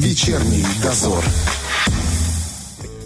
[0.00, 1.22] Вечерний дозор.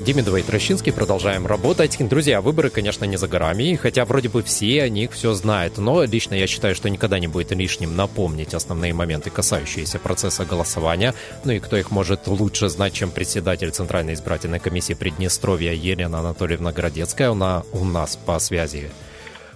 [0.06, 1.96] Демидова и Трощинский продолжаем работать.
[1.98, 6.04] Друзья, выборы, конечно, не за горами, хотя вроде бы все о них все знают, но
[6.04, 11.14] лично я считаю, что никогда не будет лишним напомнить основные моменты, касающиеся процесса голосования.
[11.42, 16.70] Ну и кто их может лучше знать, чем председатель Центральной избирательной комиссии Приднестровья Елена Анатольевна
[16.70, 17.32] Городецкая.
[17.32, 18.88] Она у нас по связи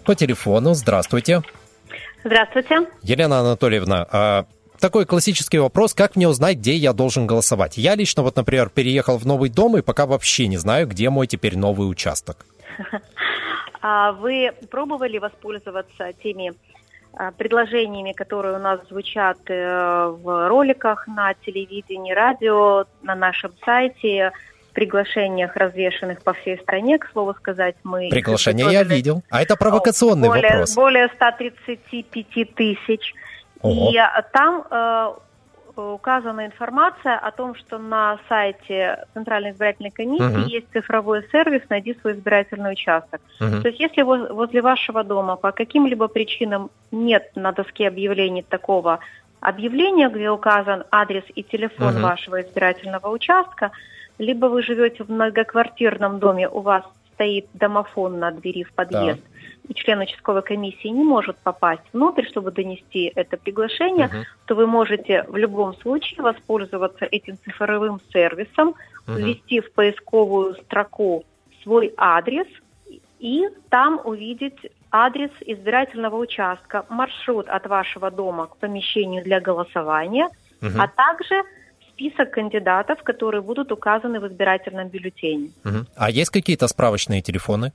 [0.05, 0.75] по телефону.
[0.75, 1.43] Здравствуйте.
[2.25, 2.89] Здравствуйте.
[3.02, 4.46] Елена Анатольевна, а
[4.81, 7.77] такой классический вопрос, как мне узнать, где я должен голосовать?
[7.77, 11.27] Я лично, вот, например, переехал в новый дом и пока вообще не знаю, где мой
[11.27, 12.47] теперь новый участок.
[13.80, 16.52] А вы пробовали воспользоваться теми
[17.12, 24.33] а, предложениями, которые у нас звучат э, в роликах на телевидении, радио, на нашем сайте,
[24.73, 28.09] приглашениях, развешенных по всей стране, к слову сказать, мы...
[28.10, 29.23] Приглашение я видел.
[29.30, 30.74] А это провокационный более, вопрос.
[30.74, 33.15] Более 135 тысяч
[33.62, 33.91] Ого.
[33.91, 35.12] И а, там э,
[35.80, 40.49] указана информация о том, что на сайте Центральной избирательной комиссии угу.
[40.49, 43.21] есть цифровой сервис «Найди свой избирательный участок».
[43.41, 43.63] Угу.
[43.63, 49.01] То есть если возле вашего дома по каким-либо причинам нет на доске объявлений такого
[49.41, 52.02] объявления, где указан адрес и телефон угу.
[52.02, 53.71] вашего избирательного участка,
[54.19, 56.82] либо вы живете в многоквартирном доме, у вас
[57.15, 59.38] стоит домофон на двери в подъезд, да
[59.74, 64.25] член участковой комиссии не может попасть внутрь, чтобы донести это приглашение, uh-huh.
[64.47, 68.75] то вы можете в любом случае воспользоваться этим цифровым сервисом,
[69.06, 69.16] uh-huh.
[69.16, 71.25] ввести в поисковую строку
[71.62, 72.47] свой адрес
[73.19, 74.59] и там увидеть
[74.91, 80.28] адрес избирательного участка, маршрут от вашего дома к помещению для голосования,
[80.60, 80.78] uh-huh.
[80.78, 81.43] а также
[81.91, 85.50] список кандидатов, которые будут указаны в избирательном бюллетене.
[85.65, 85.84] Uh-huh.
[85.97, 87.72] А есть какие-то справочные телефоны?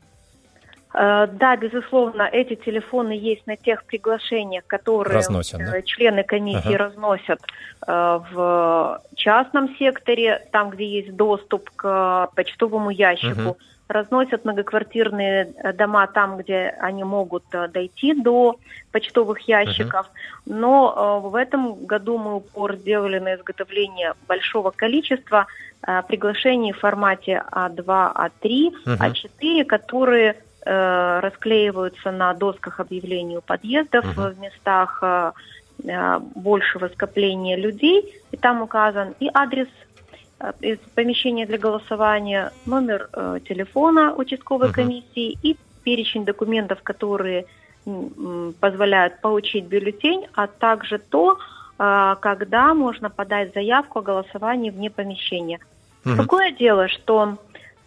[0.94, 5.78] Э, да, безусловно, эти телефоны есть на тех приглашениях, которые разносят, да?
[5.78, 6.86] Э, члены комиссии ага.
[6.86, 7.40] разносят
[7.88, 13.42] э, в частном секторе, там, где есть доступ к почтовому ящику.
[13.42, 13.58] Угу.
[13.90, 18.58] Разносят многоквартирные дома там, где они могут дойти до
[18.92, 20.08] почтовых ящиков.
[20.46, 20.56] Угу.
[20.56, 25.48] Но в этом году мы упор сделали на изготовление большого количества
[26.08, 28.74] приглашений в формате А2, А3, угу.
[28.86, 34.30] А4, которые Э, расклеиваются на досках объявлений у подъездов угу.
[34.30, 35.32] в местах э,
[35.84, 39.68] э, большего скопления людей, и там указан и адрес
[40.62, 47.46] из помещения для голосования, номер э, телефона участковой uh комиссии и перечень документов, которые
[47.86, 51.38] м, позволяют получить бюллетень, а также то,
[51.78, 55.60] э, когда можно подать заявку о голосовании вне помещения.
[56.06, 57.38] uh Такое дело, что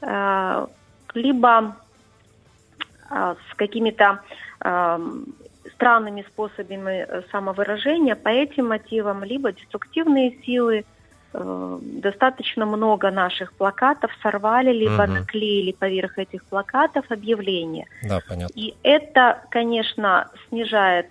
[0.03, 0.67] э,
[1.15, 1.77] либо
[3.11, 4.21] с какими-то
[5.75, 10.85] странными способами э, самовыражения по этим мотивам, либо деструктивные силы.
[11.33, 15.13] Э, достаточно много наших плакатов сорвали, либо угу.
[15.13, 17.87] наклеили поверх этих плакатов объявления.
[18.03, 18.53] Да, понятно.
[18.55, 21.07] И это, конечно, снижает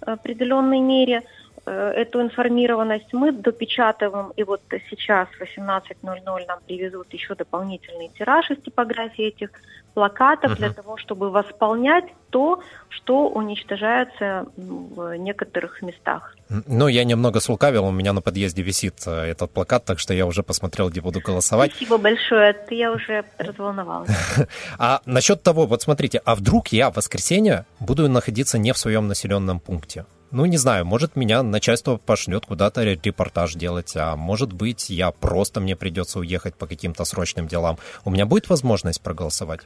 [0.00, 1.22] в определенной мере э,
[1.70, 4.60] эту информированность мы допечатываем, и вот
[4.90, 9.50] сейчас в 18.00 нам привезут еще дополнительный тираж из типографии этих
[9.94, 10.58] плакатов угу.
[10.58, 16.36] для того, чтобы восполнять то, что уничтожается в некоторых местах.
[16.48, 20.26] Ну, я немного слукавил, у меня на подъезде висит э, этот плакат, так что я
[20.26, 21.70] уже посмотрел, где буду голосовать.
[21.70, 24.10] Спасибо большое, я уже разволновалась.
[24.78, 29.08] А насчет того, вот смотрите, а вдруг я в воскресенье буду находиться не в своем
[29.08, 30.04] населенном пункте?
[30.30, 35.60] Ну, не знаю, может, меня начальство пошлет куда-то репортаж делать, а может быть, я просто
[35.60, 37.78] мне придется уехать по каким-то срочным делам.
[38.04, 39.60] У меня будет возможность проголосовать?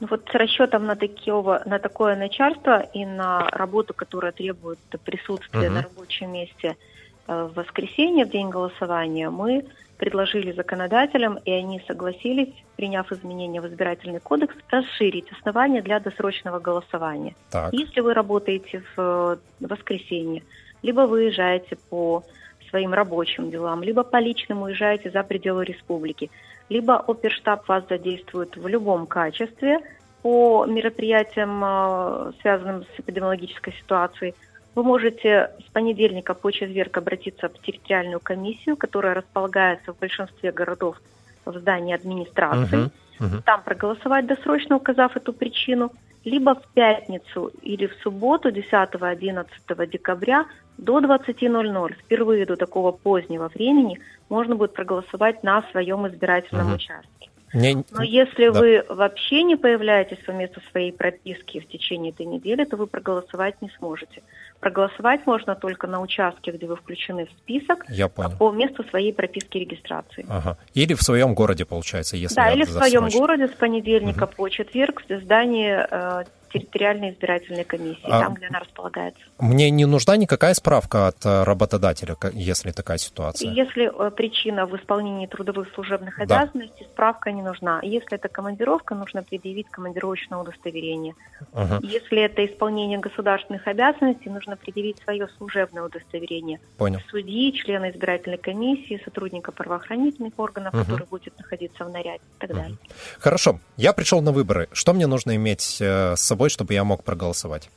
[0.00, 5.68] Ну вот с расчетом на, такого, на такое начальство и на работу, которая требует присутствия
[5.68, 5.70] uh-huh.
[5.70, 6.76] на рабочем месте
[7.26, 9.64] в воскресенье, в день голосования, мы
[9.96, 17.34] предложили законодателям, и они согласились, приняв изменения в избирательный кодекс, расширить основания для досрочного голосования.
[17.50, 17.72] Так.
[17.72, 20.42] Если вы работаете в э, воскресенье,
[20.82, 22.22] либо выезжаете по
[22.68, 26.30] своим рабочим делам, либо по личным уезжаете за пределы республики,
[26.68, 29.78] либо оперштаб вас задействует в любом качестве
[30.22, 34.34] по мероприятиям, э, связанным с эпидемиологической ситуацией–
[34.76, 41.00] вы можете с понедельника по четверг обратиться в территориальную комиссию, которая располагается в большинстве городов
[41.46, 42.84] в здании администрации.
[42.84, 42.90] Uh-huh,
[43.20, 43.42] uh-huh.
[43.44, 45.90] Там проголосовать досрочно, указав эту причину.
[46.24, 49.46] Либо в пятницу или в субботу 10-11
[49.86, 50.44] декабря
[50.76, 56.76] до 20.00, впервые до такого позднего времени, можно будет проголосовать на своем избирательном uh-huh.
[56.76, 57.30] участке.
[57.52, 57.84] Не...
[57.92, 58.60] Но если да.
[58.60, 63.60] вы вообще не появляетесь по месту своей прописки в течение этой недели, то вы проголосовать
[63.62, 64.22] не сможете.
[64.60, 68.36] Проголосовать можно только на участке, где вы включены в список, Я понял.
[68.38, 70.26] по месту своей прописки регистрации.
[70.28, 70.58] Ага.
[70.74, 74.32] Или в своем городе, получается, если Да, или в своем городе с понедельника угу.
[74.36, 79.20] по четверг в здании э, территориальной избирательной комиссии, а там, где она располагается.
[79.38, 83.50] Мне не нужна никакая справка от э, работодателя, если такая ситуация?
[83.50, 86.86] Если э, причина в исполнении трудовых служебных обязанностей, да.
[86.92, 87.80] справка не нужна.
[87.82, 91.14] Если это командировка, нужно предъявить командировочное удостоверение.
[91.52, 91.80] Угу.
[91.82, 96.60] Если это исполнение государственных обязанностей, нужно предъявить свое служебное удостоверение.
[96.78, 97.00] Понял.
[97.10, 100.84] Судьи, члена избирательной комиссии, сотрудника правоохранительных органов, угу.
[100.84, 102.58] который будет находиться в наряде и так угу.
[102.58, 102.78] далее.
[103.18, 103.60] Хорошо.
[103.76, 104.68] Я пришел на выборы.
[104.72, 107.70] Что мне нужно иметь э, с собой чтобы я мог проголосовать?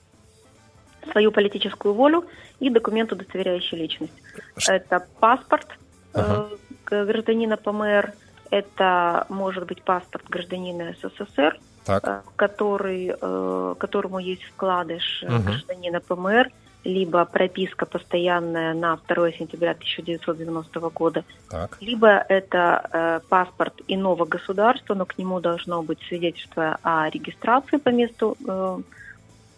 [1.11, 2.25] Свою политическую волю
[2.59, 4.13] и документ, удостоверяющий личность.
[4.57, 4.73] Ш...
[4.73, 5.67] Это паспорт
[6.13, 6.49] ага.
[6.91, 8.13] э, гражданина ПМР,
[8.51, 12.03] это может быть паспорт гражданина СССР, так.
[12.07, 15.41] Э, который, э, которому есть вкладыш угу.
[15.41, 16.51] гражданина ПМР,
[16.83, 21.77] либо прописка постоянная на 2 сентября 1990 года, так.
[21.81, 27.89] либо это э, паспорт иного государства, но к нему должно быть свидетельство о регистрации по
[27.89, 28.79] месту э,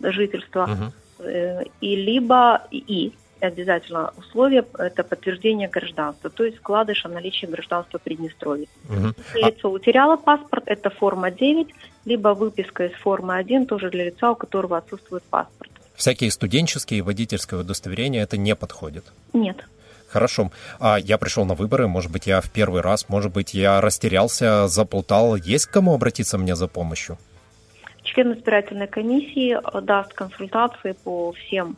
[0.01, 1.27] жительства, угу.
[1.27, 7.97] э, и либо и обязательно условие– это подтверждение гражданства, то есть вкладыш о наличии гражданства
[7.99, 8.67] Приднестровья.
[8.89, 9.13] Угу.
[9.17, 9.47] Если а...
[9.47, 11.67] лицо утеряло паспорт, это форма 9,
[12.05, 17.01] либо выписка из формы 1 тоже для лица, у которого отсутствует паспорт всякие студенческие и
[17.01, 19.05] водительское удостоверение это не подходит?
[19.33, 19.65] Нет.
[20.11, 20.51] Хорошо.
[20.79, 24.67] А я пришел на выборы, может быть, я в первый раз, может быть, я растерялся,
[24.67, 25.35] заплутал.
[25.35, 27.17] Есть к кому обратиться мне за помощью?
[28.03, 31.77] Член избирательной комиссии даст консультации по всем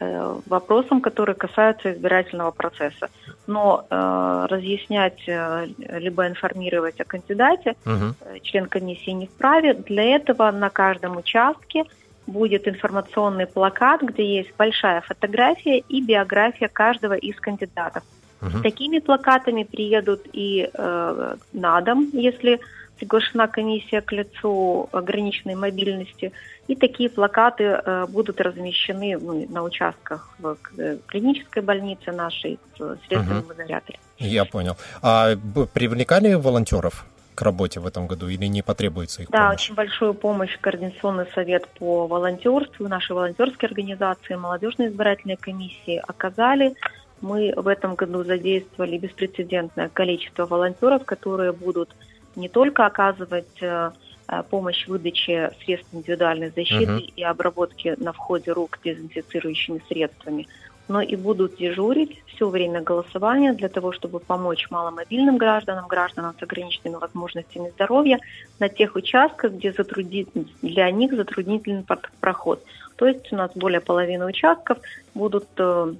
[0.00, 3.10] э, вопросам, которые касаются избирательного процесса.
[3.46, 5.66] Но э, разъяснять э,
[5.98, 8.14] либо информировать о кандидате угу.
[8.42, 9.74] член комиссии не вправе.
[9.74, 11.84] Для этого на каждом участке
[12.28, 18.04] будет информационный плакат, где есть большая фотография и биография каждого из кандидатов.
[18.40, 18.58] Угу.
[18.58, 22.60] С такими плакатами приедут и э, на дом, если
[22.98, 26.32] приглашена комиссия к лицу ограниченной мобильности.
[26.66, 32.98] И такие плакаты э, будут размещены ну, на участках в э, клинической больнице нашей, в
[33.06, 33.52] средственном угу.
[33.54, 33.98] изоляторе.
[34.18, 34.76] Я понял.
[35.00, 35.36] А
[35.72, 37.06] привлекали волонтеров?
[37.38, 39.60] К работе в этом году или не потребуется их да, помощь?
[39.60, 46.74] очень большую помощь Координационный совет по волонтерству, нашей волонтерской организации, молодежной избирательной комиссии оказали.
[47.20, 51.94] Мы в этом году задействовали беспрецедентное количество волонтеров, которые будут
[52.34, 53.92] не только оказывать э,
[54.26, 57.12] э, помощь в выдаче средств индивидуальной защиты uh-huh.
[57.14, 60.48] и обработки на входе рук дезинфицирующими средствами,
[60.88, 66.42] но и будут дежурить все время голосования для того, чтобы помочь маломобильным гражданам, гражданам с
[66.42, 68.18] ограниченными возможностями здоровья
[68.58, 70.28] на тех участках, где затруднит,
[70.62, 71.84] для них затруднительный
[72.20, 72.64] проход.
[72.96, 74.78] То есть у нас более половины участков
[75.14, 75.94] будут э,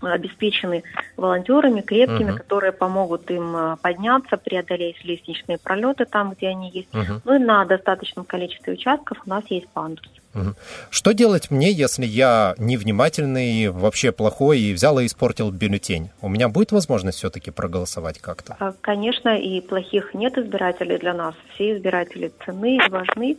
[0.00, 0.84] обеспечены
[1.16, 2.38] волонтерами крепкими, угу.
[2.38, 6.94] которые помогут им э, подняться, преодолеть лестничные пролеты там, где они есть.
[6.94, 7.20] Угу.
[7.24, 10.06] Ну и на достаточном количестве участков у нас есть пандус.
[10.90, 16.10] Что делать мне, если я невнимательный, вообще плохой и взял и испортил бюллетень?
[16.20, 18.56] У меня будет возможность все-таки проголосовать как-то?
[18.58, 21.34] А, конечно, и плохих нет избирателей для нас.
[21.54, 23.36] Все избиратели ценны и важны.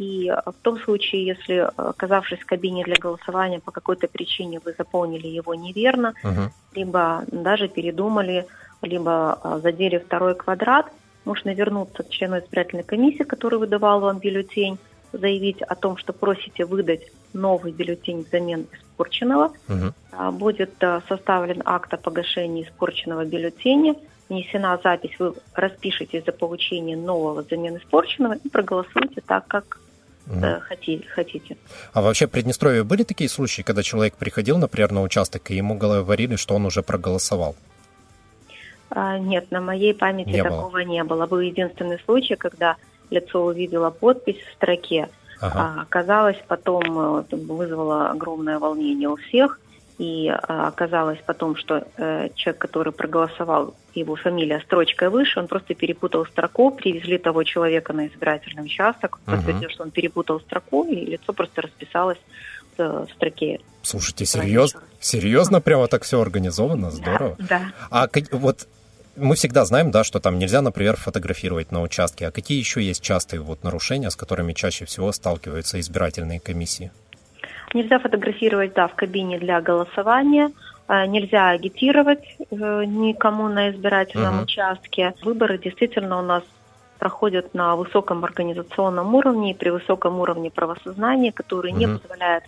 [0.00, 4.58] И а, в том случае, если, а, оказавшись в кабине для голосования, по какой-то причине
[4.64, 6.50] вы заполнили его неверно, угу.
[6.74, 8.46] либо даже передумали,
[8.80, 10.86] либо задели второй квадрат,
[11.26, 14.78] можно вернуться к члену избирательной комиссии, который выдавал вам бюллетень,
[15.12, 17.02] заявить о том, что просите выдать
[17.34, 19.52] новый бюллетень взамен испорченного.
[19.68, 20.32] Угу.
[20.32, 20.72] Будет
[21.08, 23.96] составлен акт о погашении испорченного бюллетеня,
[24.30, 29.78] внесена запись, вы распишетесь за получение нового взамен испорченного и проголосуете так, как
[30.30, 30.62] угу.
[31.14, 31.56] хотите.
[31.92, 35.76] А вообще в Приднестровье были такие случаи, когда человек приходил, например, на участок, и ему
[35.76, 37.56] говорили, что он уже проголосовал?
[38.90, 40.84] А, нет, на моей памяти не такого было.
[40.84, 41.26] не было.
[41.26, 42.76] Был единственный случай, когда
[43.10, 45.08] лицо увидело подпись в строке.
[45.40, 45.74] Ага.
[45.78, 49.60] А оказалось потом, э, вызвало огромное волнение у всех.
[50.00, 55.74] И а, оказалось потом, что э, человек, который проголосовал, его фамилия строчкой выше, он просто
[55.74, 61.34] перепутал строку, привезли того человека на избирательный участок, подтвердил, что он перепутал строку, и лицо
[61.34, 62.16] просто расписалось
[62.78, 63.60] в строке.
[63.82, 64.80] Слушайте, серьезно?
[65.00, 66.90] Серьезно прямо так все организовано?
[66.90, 67.36] Здорово.
[67.38, 67.46] Да.
[67.48, 67.72] да.
[67.90, 68.68] А вот
[69.16, 72.28] мы всегда знаем, да, что там нельзя, например, фотографировать на участке.
[72.28, 76.90] А какие еще есть частые вот нарушения, с которыми чаще всего сталкиваются избирательные комиссии?
[77.72, 80.50] Нельзя фотографировать, да, в кабине для голосования.
[80.88, 84.42] А, нельзя агитировать э, никому на избирательном угу.
[84.42, 85.14] участке.
[85.22, 86.42] Выборы действительно у нас
[86.98, 92.42] проходят на высоком организационном уровне и при высоком уровне правосознания, который не позволяет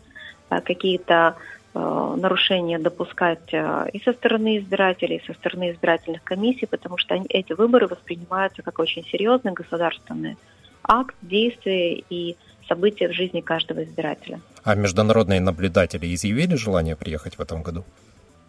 [0.50, 1.36] э, какие-то
[1.72, 3.54] э, нарушения допускать
[3.92, 8.62] и со стороны избирателей, и со стороны избирательных комиссий, потому что они, эти выборы воспринимаются
[8.62, 10.36] как очень серьезный государственный
[10.82, 12.36] акт, действие и
[12.68, 14.40] события в жизни каждого избирателя.
[14.64, 17.84] А международные наблюдатели изъявили желание приехать в этом году?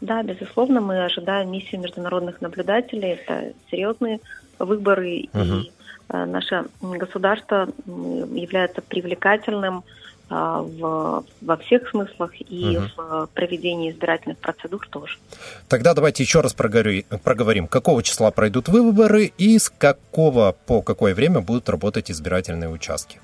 [0.04, 3.12] Да, безусловно, мы ожидаем миссию международных наблюдателей.
[3.12, 4.20] Это серьезные
[4.60, 5.42] выборы, угу.
[5.42, 5.72] и
[6.10, 9.86] э, наше государство является привлекательным
[10.30, 12.88] э, в, во всех смыслах и угу.
[12.98, 15.18] в проведении избирательных процедур тоже.
[15.70, 21.16] Тогда давайте еще раз проговорим, проговорим, какого числа пройдут выборы и с какого по какое
[21.16, 23.22] время будут работать избирательные участки.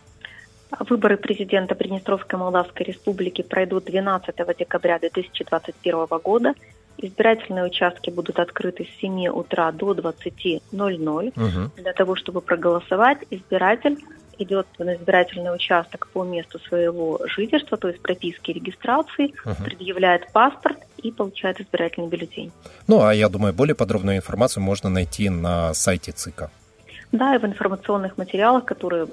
[0.78, 6.54] Выборы президента Приднестровской Молдавской Республики пройдут 12 декабря 2021 года.
[6.98, 10.62] Избирательные участки будут открыты с 7 утра до 20.00.
[10.72, 11.72] Угу.
[11.82, 13.98] Для того, чтобы проголосовать, избиратель
[14.38, 19.64] идет на избирательный участок по месту своего жительства, то есть прописки и регистрации, угу.
[19.64, 22.52] предъявляет паспорт и получает избирательный бюллетень.
[22.88, 26.52] Ну, а я думаю, более подробную информацию можно найти на сайте ЦИКа.
[27.12, 29.08] Да, и в информационных материалах, которые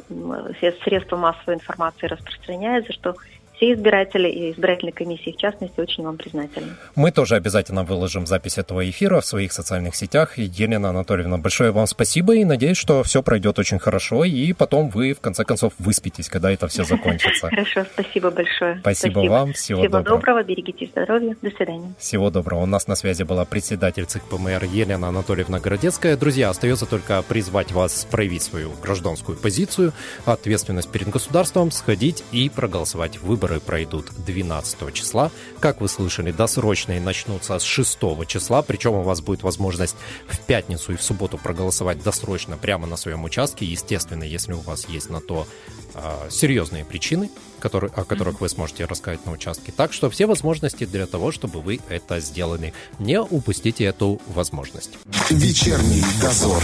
[0.84, 3.16] средства массовой информации распространяют, за что
[3.56, 6.74] все избиратели и избирательные комиссии, в частности, очень вам признательны.
[6.94, 10.36] Мы тоже обязательно выложим запись этого эфира в своих социальных сетях.
[10.36, 15.14] Елена Анатольевна, большое вам спасибо и надеюсь, что все пройдет очень хорошо, и потом вы,
[15.14, 17.48] в конце концов, выспитесь, когда это все закончится.
[17.50, 18.78] Хорошо, спасибо большое.
[18.80, 20.04] Спасибо вам, всего доброго.
[20.04, 21.94] Всего доброго, берегите здоровья, до свидания.
[21.98, 22.62] Всего доброго.
[22.62, 26.16] У нас на связи была председатель ЦИК ПМР Елена Анатольевна Городецкая.
[26.16, 29.92] Друзья, остается только призвать вас проявить свою гражданскую позицию,
[30.26, 35.30] ответственность перед государством, сходить и проголосовать в выборы выборы пройдут 12 числа.
[35.60, 39.96] Как вы слышали, досрочные начнутся с 6 числа, причем у вас будет возможность
[40.28, 43.64] в пятницу и в субботу проголосовать досрочно прямо на своем участке.
[43.64, 45.46] Естественно, если у вас есть на то
[45.94, 49.72] э, серьезные причины, которые, о которых вы сможете рассказать на участке.
[49.72, 52.72] Так что все возможности для того, чтобы вы это сделали.
[52.98, 54.90] Не упустите эту возможность.
[55.30, 56.62] Вечерний дозор.